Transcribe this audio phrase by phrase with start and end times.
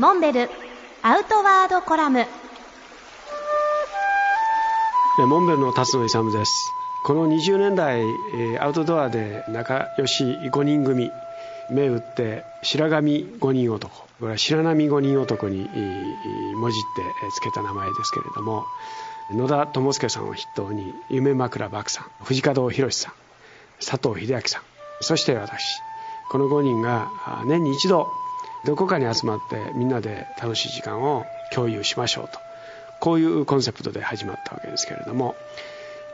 [0.00, 0.48] モンベル
[1.02, 2.24] アウトワードコラム。
[5.18, 6.72] モンベルの辰野勇です。
[7.04, 8.02] この20年代
[8.60, 11.10] アウトドアで仲良し5人組
[11.70, 15.68] 目打って白神5人男これは白波5人男に
[16.54, 18.64] もじってつけた名前ですけれども
[19.30, 23.12] 野田智介さんを筆頭に夢枕漠さん藤門博さん
[23.78, 24.62] 佐藤秀明さん
[25.02, 25.62] そして私
[26.30, 27.10] この5人が
[27.44, 28.08] 年に一度
[28.64, 32.38] どこかに集まってみんなで楽しい時間を共有しましょうと。
[33.00, 35.34] こういうコンセプトで始まったわけですけれども。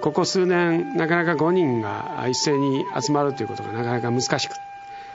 [0.00, 4.52] ここ数年なかなか5人が一斉に集まるということがなかなか難しく。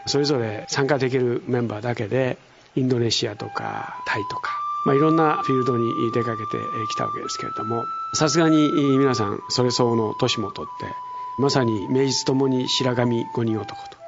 [0.07, 2.37] それぞれ参加できるメンバーだけで
[2.75, 4.51] インドネシアとかタイとか、
[4.85, 6.57] まあ、いろんなフィールドに出かけて
[6.89, 7.83] きたわけですけれども。
[8.13, 10.93] さすがに皆さんそれ相応の年も取って
[11.37, 14.00] まさに名実ともに白神五人男と。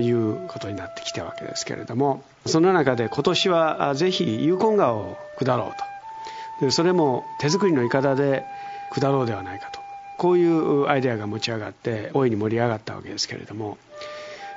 [0.00, 6.66] いうことになってきたわけですけれどもその中で今年はぜひユーコン川を下ろうと。
[6.66, 8.44] でそれも手作りのいかだで
[8.92, 9.80] 下ろうではないかと。
[10.18, 13.76] こういうアイデアが持ち上がって大いに盛り上がったわけですけれども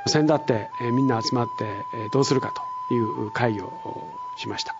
[0.08, 1.66] 先だってみんな集まって
[2.14, 2.54] どうするか
[2.88, 3.72] という会議を
[4.38, 4.76] しました。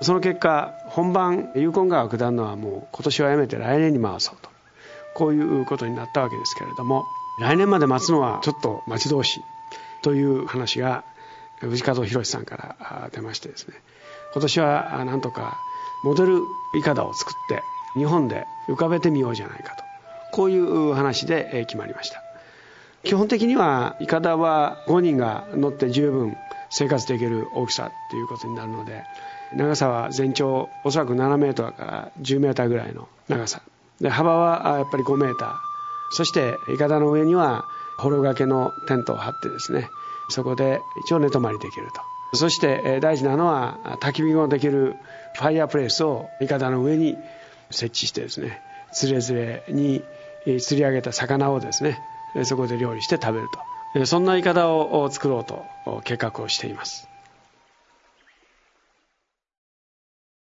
[0.00, 4.48] その結果本番ユーコン川を下るのはもう今年はやめて来年に回そうと。
[5.14, 7.06] こういうことになったわけですけれども
[7.38, 9.40] 来年まで待つのはちょっと待ち遠しい。
[10.06, 11.02] という話が
[11.58, 13.74] 藤門博さんから出ましてですね。
[14.34, 15.58] 今年はなんとか
[16.04, 16.42] モデル
[16.78, 17.60] いかだを作って
[17.98, 19.82] 日本で浮かべてみようじゃないかと。
[20.30, 22.22] こういう話で決まりました。
[23.02, 26.36] 基本的にはいかだは5人が乗って十分
[26.70, 29.02] 生活できる大きさっていうことになるので
[29.56, 33.60] 長さは全長おそらく7メートルから10メーターぐらいの長さ。
[34.00, 35.54] で幅はやっぱり5メーター。
[36.12, 37.64] そしていかだの上には
[37.98, 39.90] 幌掛けのテントを張ってですね
[40.28, 42.00] そこで一応寝泊まりできると。
[42.36, 44.96] そして大事なのは焚き火もできる
[45.34, 47.16] ファイアプレイスをいかだの上に
[47.70, 48.60] 設置してですね
[48.92, 50.02] つれづれに
[50.60, 51.98] 釣り上げた魚をですね
[52.44, 53.48] そこで料理して食べる
[53.94, 54.06] と。
[54.06, 55.64] そんないかだを作ろうと
[56.04, 57.08] 計画をしています。